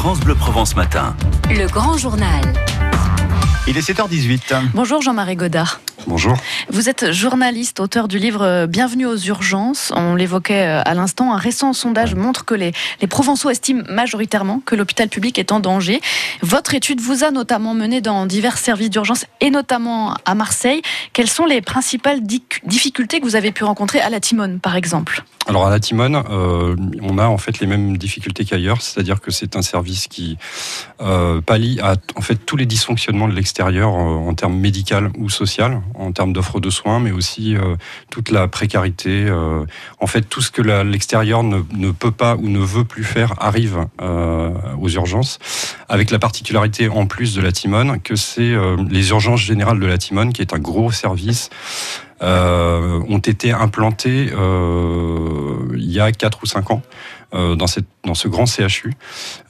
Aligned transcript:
France 0.00 0.20
Bleu 0.20 0.34
Provence 0.34 0.76
Matin. 0.76 1.14
Le 1.50 1.66
grand 1.66 1.98
journal. 1.98 2.40
Il 3.68 3.76
est 3.76 3.86
7h18. 3.86 4.70
Bonjour 4.72 5.02
Jean-Marie 5.02 5.36
Godard. 5.36 5.82
Bonjour. 6.06 6.34
Vous 6.70 6.88
êtes 6.88 7.12
journaliste, 7.12 7.80
auteur 7.80 8.08
du 8.08 8.18
livre 8.18 8.42
euh, 8.42 8.66
Bienvenue 8.66 9.06
aux 9.06 9.16
urgences. 9.16 9.92
On 9.94 10.14
l'évoquait 10.14 10.66
euh, 10.66 10.82
à 10.84 10.94
l'instant. 10.94 11.34
Un 11.34 11.36
récent 11.36 11.72
sondage 11.72 12.14
montre 12.14 12.44
que 12.44 12.54
les, 12.54 12.72
les 13.00 13.06
Provençaux 13.06 13.50
estiment 13.50 13.82
majoritairement 13.88 14.60
que 14.64 14.74
l'hôpital 14.74 15.08
public 15.08 15.38
est 15.38 15.52
en 15.52 15.60
danger. 15.60 16.00
Votre 16.42 16.74
étude 16.74 17.00
vous 17.00 17.24
a 17.24 17.30
notamment 17.30 17.74
mené 17.74 18.00
dans 18.00 18.26
divers 18.26 18.58
services 18.58 18.90
d'urgence 18.90 19.26
et 19.40 19.50
notamment 19.50 20.14
à 20.24 20.34
Marseille. 20.34 20.82
Quelles 21.12 21.28
sont 21.28 21.46
les 21.46 21.60
principales 21.60 22.20
difficultés 22.22 23.20
que 23.20 23.24
vous 23.24 23.36
avez 23.36 23.52
pu 23.52 23.64
rencontrer 23.64 24.00
à 24.00 24.10
la 24.10 24.20
Timone, 24.20 24.60
par 24.60 24.76
exemple? 24.76 25.24
Alors 25.46 25.66
à 25.66 25.70
la 25.70 25.80
Timone, 25.80 26.22
euh, 26.30 26.76
on 27.02 27.18
a 27.18 27.26
en 27.26 27.38
fait 27.38 27.60
les 27.60 27.66
mêmes 27.66 27.96
difficultés 27.96 28.44
qu'ailleurs, 28.44 28.82
c'est-à-dire 28.82 29.20
que 29.20 29.30
c'est 29.30 29.56
un 29.56 29.62
service 29.62 30.06
qui 30.06 30.36
euh, 31.00 31.40
pallie 31.40 31.80
à 31.80 31.96
en 32.14 32.20
fait 32.20 32.36
tous 32.36 32.56
les 32.56 32.66
dysfonctionnements 32.66 33.26
de 33.26 33.34
l'extérieur 33.34 33.94
euh, 33.94 34.28
en 34.28 34.34
termes 34.34 34.56
médical 34.56 35.10
ou 35.18 35.30
social, 35.30 35.80
en 36.00 36.12
termes 36.12 36.32
d'offres 36.32 36.60
de 36.60 36.70
soins, 36.70 37.00
mais 37.00 37.10
aussi 37.10 37.56
euh, 37.56 37.76
toute 38.10 38.30
la 38.30 38.48
précarité. 38.48 39.26
Euh, 39.26 39.64
en 40.00 40.06
fait, 40.06 40.22
tout 40.22 40.40
ce 40.40 40.50
que 40.50 40.62
l'extérieur 40.62 41.42
ne, 41.42 41.90
peut 41.90 42.10
pas 42.10 42.36
ou 42.36 42.48
ne 42.48 42.60
veut 42.60 42.84
plus 42.84 43.04
faire 43.04 43.34
arrive 43.38 43.86
aux 44.00 44.88
urgences, 44.88 45.38
avec 45.88 46.10
la 46.10 46.18
particularité 46.18 46.88
en 46.88 47.06
plus 47.06 47.34
de 47.34 47.42
la 47.42 47.52
Timone 47.52 48.00
que 48.00 48.16
c'est 48.16 48.54
les 48.88 49.10
urgences 49.10 49.40
générales 49.40 49.80
de 49.80 49.86
la 49.86 49.98
Timone, 49.98 50.32
qui 50.32 50.42
est 50.42 50.54
un 50.54 50.58
gros 50.58 50.90
service 50.90 51.50
euh, 52.09 52.09
ont 52.20 53.18
été 53.18 53.52
implantés 53.52 54.30
euh, 54.32 55.56
il 55.74 55.90
y 55.90 56.00
a 56.00 56.12
4 56.12 56.42
ou 56.42 56.46
5 56.46 56.70
ans. 56.70 56.82
Euh, 57.32 57.54
dans, 57.54 57.68
cette, 57.68 57.84
dans 58.04 58.14
ce 58.14 58.26
grand 58.26 58.44
CHU 58.44 58.92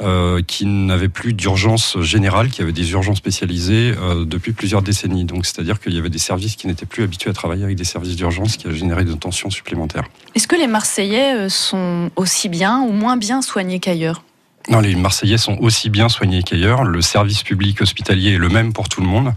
euh, 0.03 0.43
qui 0.47 0.67
n'avait 0.67 1.09
plus 1.09 1.33
d'urgence 1.33 1.99
générale, 2.03 2.51
qui 2.51 2.61
avait 2.61 2.75
des 2.75 2.93
urgences 2.93 3.17
spécialisées 3.17 3.95
euh, 3.97 4.27
depuis 4.27 4.53
plusieurs 4.53 4.83
décennies. 4.83 5.25
Donc, 5.25 5.47
c'est-à-dire 5.47 5.81
qu'il 5.81 5.95
y 5.95 5.99
avait 5.99 6.11
des 6.11 6.19
services 6.19 6.57
qui 6.57 6.67
n'étaient 6.67 6.85
plus 6.85 7.05
habitués 7.05 7.31
à 7.31 7.33
travailler 7.33 7.65
avec 7.65 7.79
des 7.79 7.85
services 7.85 8.17
d'urgence, 8.17 8.59
qui 8.59 8.69
a 8.69 8.73
généré 8.73 9.05
de 9.05 9.15
tensions 9.15 9.49
supplémentaires. 9.49 10.05
Est-ce 10.35 10.47
que 10.47 10.57
les 10.57 10.67
Marseillais 10.67 11.49
sont 11.49 12.11
aussi 12.17 12.51
bien 12.51 12.81
ou 12.83 12.93
moins 12.93 13.17
bien 13.17 13.41
soignés 13.41 13.81
qu'ailleurs? 13.81 14.25
Non, 14.69 14.81
les 14.81 14.95
Marseillais 14.95 15.39
sont 15.39 15.57
aussi 15.59 15.89
bien 15.89 16.09
soignés 16.09 16.43
qu'ailleurs. 16.43 16.85
Le 16.85 17.01
service 17.01 17.43
public 17.43 17.81
hospitalier 17.81 18.35
est 18.35 18.39
le 18.39 18.49
même 18.49 18.73
pour 18.73 18.89
tout 18.89 19.01
le 19.01 19.07
monde. 19.07 19.33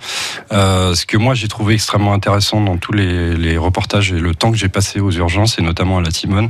Euh, 0.52 0.94
ce 0.96 1.06
que 1.06 1.18
moi 1.18 1.34
j'ai 1.34 1.48
trouvé 1.48 1.76
extrêmement 1.76 2.14
intéressant 2.14 2.62
dans 2.62 2.78
tous 2.78 2.92
les, 2.92 3.58
reportages 3.58 4.12
et 4.12 4.20
le 4.20 4.36
temps 4.36 4.52
que 4.52 4.58
j'ai 4.58 4.70
passé 4.70 5.00
aux 5.00 5.12
urgences, 5.12 5.58
et 5.58 5.62
notamment 5.62 6.00
à 6.00 6.02
la 6.02 6.12
Timone, 6.12 6.50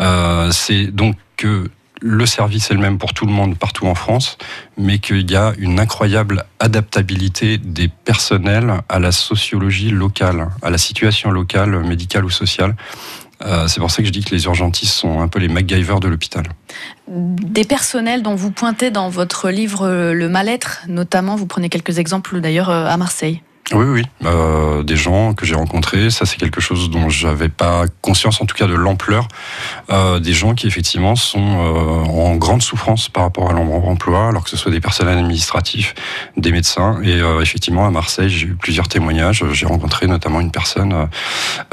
euh, 0.00 0.50
c'est 0.52 0.86
donc 0.86 1.16
que 1.36 1.68
le 2.00 2.26
service 2.26 2.70
est 2.70 2.74
le 2.74 2.80
même 2.80 2.98
pour 2.98 3.14
tout 3.14 3.26
le 3.26 3.32
monde 3.32 3.56
partout 3.58 3.86
en 3.86 3.94
France, 3.94 4.38
mais 4.76 4.98
qu'il 4.98 5.30
y 5.30 5.36
a 5.36 5.54
une 5.58 5.80
incroyable 5.80 6.44
adaptabilité 6.60 7.58
des 7.58 7.88
personnels 7.88 8.82
à 8.88 8.98
la 8.98 9.12
sociologie 9.12 9.90
locale, 9.90 10.48
à 10.62 10.70
la 10.70 10.78
situation 10.78 11.30
locale, 11.30 11.84
médicale 11.84 12.24
ou 12.24 12.30
sociale. 12.30 12.76
Euh, 13.44 13.68
c'est 13.68 13.80
pour 13.80 13.90
ça 13.90 14.02
que 14.02 14.06
je 14.06 14.12
dis 14.12 14.24
que 14.24 14.34
les 14.34 14.44
urgentistes 14.44 14.94
sont 14.94 15.20
un 15.20 15.28
peu 15.28 15.38
les 15.38 15.48
MacGyver 15.48 15.96
de 16.00 16.08
l'hôpital. 16.08 16.44
Des 17.08 17.64
personnels 17.64 18.22
dont 18.22 18.34
vous 18.34 18.50
pointez 18.50 18.90
dans 18.90 19.08
votre 19.08 19.50
livre 19.50 20.12
Le 20.12 20.28
mal-être, 20.28 20.82
notamment, 20.88 21.36
vous 21.36 21.46
prenez 21.46 21.68
quelques 21.68 21.98
exemples 21.98 22.40
d'ailleurs 22.40 22.70
euh, 22.70 22.86
à 22.86 22.96
Marseille. 22.96 23.42
Oui, 23.72 23.84
oui, 23.84 24.02
euh, 24.24 24.84
des 24.84 24.94
gens 24.94 25.34
que 25.34 25.44
j'ai 25.44 25.56
rencontrés, 25.56 26.10
ça 26.10 26.24
c'est 26.24 26.36
quelque 26.36 26.60
chose 26.60 26.88
dont 26.88 27.08
j'avais 27.08 27.48
pas 27.48 27.86
conscience, 28.00 28.40
en 28.40 28.46
tout 28.46 28.54
cas 28.54 28.68
de 28.68 28.74
l'ampleur, 28.74 29.26
euh, 29.90 30.20
des 30.20 30.34
gens 30.34 30.54
qui 30.54 30.68
effectivement 30.68 31.16
sont 31.16 31.40
euh, 31.40 32.04
en 32.04 32.36
grande 32.36 32.62
souffrance 32.62 33.08
par 33.08 33.24
rapport 33.24 33.50
à 33.50 33.54
l'emploi, 33.54 34.28
alors 34.28 34.44
que 34.44 34.50
ce 34.50 34.56
soit 34.56 34.70
des 34.70 34.78
personnels 34.80 35.18
administratifs, 35.18 35.96
des 36.36 36.52
médecins, 36.52 37.00
et 37.02 37.20
euh, 37.20 37.40
effectivement 37.40 37.84
à 37.84 37.90
Marseille 37.90 38.30
j'ai 38.30 38.46
eu 38.46 38.54
plusieurs 38.54 38.86
témoignages, 38.86 39.42
j'ai 39.50 39.66
rencontré 39.66 40.06
notamment 40.06 40.40
une 40.40 40.52
personne 40.52 41.08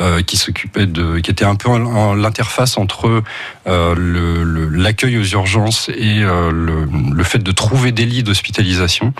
euh, 0.02 0.24
qui 0.24 0.38
s'occupait 0.38 0.88
de, 0.88 1.20
qui 1.20 1.30
était 1.30 1.46
un 1.46 1.56
peu 1.56 1.70
l'interface 2.16 2.76
entre 2.80 3.22
l'accueil 3.66 5.14
le, 5.14 5.22
aux 5.22 5.26
urgences 5.26 5.90
et 5.90 6.20
le, 6.20 6.88
le, 7.14 7.24
fait 7.24 7.40
de 7.40 7.52
trouver 7.52 7.92
des 7.92 8.06
lits 8.06 8.24
d'hospitalisation, 8.24 9.14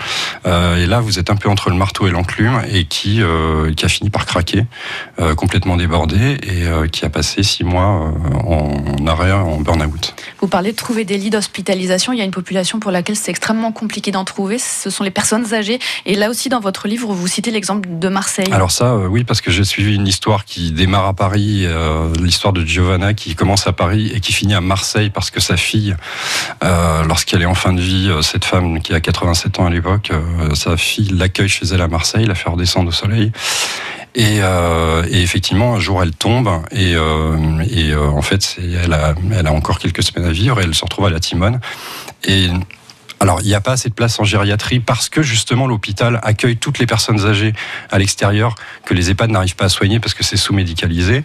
et 0.44 0.86
là 0.86 1.00
vous 1.00 1.18
êtes 1.18 1.30
un 1.30 1.36
peu 1.36 1.48
entre 1.48 1.70
le 1.70 1.76
marteau 1.76 2.06
et 2.06 2.10
l'enclume 2.10 2.60
et 2.70 2.84
qui, 2.84 3.22
euh, 3.22 3.72
qui 3.74 3.84
a 3.84 3.88
fini 3.88 4.10
par 4.10 4.26
craquer, 4.26 4.64
euh, 5.18 5.34
complètement 5.34 5.76
débordé 5.76 6.38
et 6.42 6.66
euh, 6.66 6.86
qui 6.86 7.04
a 7.04 7.10
passé 7.10 7.42
six 7.42 7.64
mois 7.64 8.12
en 8.44 9.06
arrêt, 9.06 9.32
en 9.32 9.60
burn-out. 9.60 10.14
Vous 10.44 10.50
parlez 10.50 10.72
de 10.72 10.76
trouver 10.76 11.06
des 11.06 11.16
lits 11.16 11.30
d'hospitalisation. 11.30 12.12
Il 12.12 12.18
y 12.18 12.20
a 12.20 12.24
une 12.26 12.30
population 12.30 12.78
pour 12.78 12.90
laquelle 12.90 13.16
c'est 13.16 13.30
extrêmement 13.30 13.72
compliqué 13.72 14.10
d'en 14.10 14.26
trouver. 14.26 14.58
Ce 14.58 14.90
sont 14.90 15.02
les 15.02 15.10
personnes 15.10 15.54
âgées. 15.54 15.78
Et 16.04 16.16
là 16.16 16.28
aussi, 16.28 16.50
dans 16.50 16.60
votre 16.60 16.86
livre, 16.86 17.10
vous 17.14 17.26
citez 17.26 17.50
l'exemple 17.50 17.88
de 17.90 18.08
Marseille. 18.10 18.52
Alors 18.52 18.70
ça, 18.70 18.94
oui, 18.94 19.24
parce 19.24 19.40
que 19.40 19.50
j'ai 19.50 19.64
suivi 19.64 19.94
une 19.94 20.06
histoire 20.06 20.44
qui 20.44 20.70
démarre 20.70 21.06
à 21.06 21.14
Paris, 21.14 21.66
l'histoire 22.20 22.52
de 22.52 22.62
Giovanna 22.62 23.14
qui 23.14 23.34
commence 23.34 23.66
à 23.66 23.72
Paris 23.72 24.12
et 24.14 24.20
qui 24.20 24.34
finit 24.34 24.52
à 24.52 24.60
Marseille 24.60 25.08
parce 25.08 25.30
que 25.30 25.40
sa 25.40 25.56
fille, 25.56 25.96
lorsqu'elle 26.60 27.40
est 27.40 27.46
en 27.46 27.54
fin 27.54 27.72
de 27.72 27.80
vie, 27.80 28.12
cette 28.20 28.44
femme 28.44 28.82
qui 28.82 28.92
a 28.92 29.00
87 29.00 29.60
ans 29.60 29.64
à 29.64 29.70
l'époque, 29.70 30.10
sa 30.52 30.76
fille 30.76 31.08
l'accueille 31.08 31.48
chez 31.48 31.64
elle 31.72 31.80
à 31.80 31.88
Marseille, 31.88 32.26
la 32.26 32.34
fait 32.34 32.50
redescendre 32.50 32.90
au 32.90 32.92
soleil. 32.92 33.32
Et, 34.14 34.38
euh, 34.40 35.04
et, 35.10 35.22
effectivement, 35.22 35.74
un 35.74 35.80
jour, 35.80 36.02
elle 36.02 36.12
tombe 36.12 36.48
et, 36.70 36.94
euh, 36.94 37.64
et 37.68 37.90
euh, 37.90 38.06
en 38.06 38.22
fait, 38.22 38.56
elle 38.60 38.92
a, 38.92 39.14
elle 39.32 39.46
a 39.48 39.52
encore 39.52 39.80
quelques 39.80 40.04
semaines 40.04 40.28
à 40.28 40.32
vivre 40.32 40.60
et 40.60 40.64
elle 40.64 40.74
se 40.74 40.84
retrouve 40.84 41.06
à 41.06 41.10
la 41.10 41.18
Timone. 41.18 41.60
Et 42.24 42.48
alors, 43.24 43.40
il 43.40 43.46
n'y 43.46 43.54
a 43.54 43.60
pas 43.62 43.72
assez 43.72 43.88
de 43.88 43.94
place 43.94 44.20
en 44.20 44.24
gériatrie 44.24 44.80
parce 44.80 45.08
que 45.08 45.22
justement 45.22 45.66
l'hôpital 45.66 46.20
accueille 46.22 46.58
toutes 46.58 46.78
les 46.78 46.84
personnes 46.84 47.24
âgées 47.24 47.54
à 47.90 47.98
l'extérieur 47.98 48.54
que 48.84 48.92
les 48.92 49.10
EHPAD 49.10 49.30
n'arrivent 49.30 49.56
pas 49.56 49.64
à 49.64 49.68
soigner 49.70 49.98
parce 49.98 50.12
que 50.12 50.22
c'est 50.22 50.36
sous-médicalisé. 50.36 51.24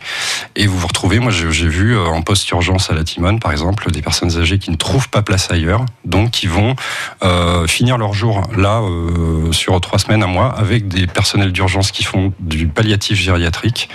Et 0.56 0.66
vous 0.66 0.80
vous 0.80 0.88
retrouvez, 0.88 1.20
moi 1.20 1.30
j'ai 1.30 1.68
vu 1.68 1.98
euh, 1.98 2.06
en 2.06 2.22
post-urgence 2.22 2.90
à 2.90 2.94
la 2.94 3.04
Timone 3.04 3.42
par 3.42 3.52
exemple, 3.52 3.92
des 3.92 4.02
personnes 4.02 4.38
âgées 4.38 4.60
qui 4.60 4.72
ne 4.72 4.78
trouvent 4.78 5.10
pas 5.10 5.24
place 5.24 5.52
ailleurs, 5.52 5.86
donc 6.06 6.32
qui 6.32 6.48
vont 6.48 6.74
euh, 7.22 7.68
finir 7.68 7.98
leur 7.98 8.14
jour 8.14 8.48
là 8.56 8.80
euh, 8.80 9.52
sur 9.52 9.81
trois 9.81 10.00
semaines, 10.00 10.24
un 10.24 10.28
mois, 10.28 10.58
avec 10.58 10.88
des 10.88 11.06
personnels 11.06 11.52
d'urgence 11.52 11.92
qui 11.92 12.06
font 12.06 12.31
du 12.40 12.70
palliatif 12.70 13.20
gériatrique, 13.20 13.90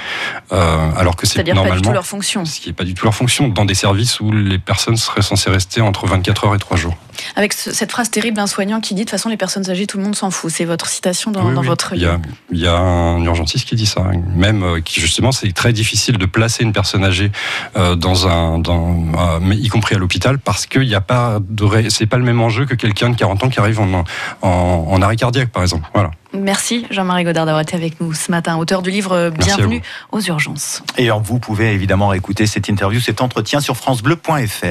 euh, 0.52 0.90
alors 0.94 1.16
que 1.16 1.26
c'est 1.26 1.42
normalement 1.46 1.70
pas 1.70 1.76
du 1.76 1.82
tout 1.82 1.92
leur 1.92 2.04
fonction. 2.04 2.44
Ce 2.44 2.60
qui 2.60 2.68
n'est 2.68 2.74
pas 2.74 2.84
du 2.84 2.92
tout 2.92 3.06
leur 3.06 3.14
fonction 3.14 3.48
dans 3.48 3.64
des 3.64 3.72
services 3.72 4.20
où 4.20 4.30
les 4.30 4.58
personnes 4.58 4.98
seraient 4.98 5.22
censées 5.22 5.48
rester 5.48 5.80
entre 5.80 6.06
24 6.06 6.44
heures 6.44 6.54
et 6.54 6.58
3 6.58 6.76
jours. 6.76 6.98
Avec 7.36 7.52
cette 7.52 7.90
phrase 7.90 8.10
terrible 8.10 8.36
d'un 8.36 8.46
soignant 8.46 8.80
qui 8.80 8.94
dit 8.94 9.02
de 9.02 9.04
toute 9.04 9.10
façon 9.10 9.28
les 9.28 9.36
personnes 9.36 9.68
âgées 9.70 9.86
tout 9.86 9.98
le 9.98 10.04
monde 10.04 10.16
s'en 10.16 10.30
fout. 10.30 10.50
C'est 10.50 10.64
votre 10.64 10.86
citation 10.86 11.30
dans, 11.30 11.62
votre 11.62 11.94
livre. 11.94 12.20
Il 12.50 12.58
y, 12.58 12.66
a, 12.66 12.76
un 12.76 13.22
urgentiste 13.22 13.68
qui 13.68 13.76
dit 13.76 13.86
ça, 13.86 14.02
même 14.34 14.62
euh, 14.62 14.80
qui 14.80 15.00
justement 15.00 15.32
c'est 15.32 15.52
très 15.52 15.72
difficile 15.72 16.18
de 16.18 16.26
placer 16.26 16.62
une 16.62 16.72
personne 16.72 17.04
âgée 17.04 17.30
euh, 17.76 17.94
dans 17.96 18.28
un, 18.28 18.58
dans, 18.58 18.96
euh, 19.42 19.54
y 19.54 19.68
compris 19.68 19.94
à 19.94 19.98
l'hôpital, 19.98 20.38
parce 20.38 20.66
qu'il 20.66 20.82
n'y 20.82 20.94
a 20.94 21.00
pas 21.00 21.38
de, 21.40 21.88
c'est 21.88 22.06
pas 22.06 22.18
le 22.18 22.24
même 22.24 22.40
enjeu 22.40 22.66
que 22.66 22.74
quelqu'un 22.74 23.10
de 23.10 23.16
40 23.16 23.44
ans 23.44 23.48
qui 23.48 23.60
arrive 23.60 23.80
en, 23.80 24.04
en, 24.42 24.48
en 24.90 25.02
arrêt 25.02 25.16
cardiaque 25.16 25.50
par 25.50 25.62
exemple. 25.62 25.88
Voilà. 25.94 26.10
Merci 26.32 26.84
Jean-Marie 26.90 27.22
Godard 27.22 27.46
d'avoir 27.46 27.62
été 27.62 27.76
avec 27.76 28.00
nous 28.00 28.12
ce 28.12 28.30
matin, 28.30 28.56
auteur 28.56 28.82
du 28.82 28.90
livre 28.90 29.30
Bienvenue 29.30 29.82
aux 30.10 30.20
urgences. 30.20 30.82
Et 30.98 31.08
vous 31.10 31.38
pouvez 31.38 31.72
évidemment 31.72 32.12
écouter 32.12 32.46
cette 32.46 32.68
interview, 32.68 33.00
cet 33.00 33.20
entretien 33.20 33.60
sur 33.60 33.76
francebleu.fr. 33.76 34.64